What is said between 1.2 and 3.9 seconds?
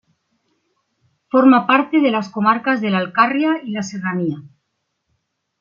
Forma parte de las comarcas de La Alcarria y La